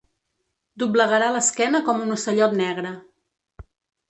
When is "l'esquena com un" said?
1.35-2.15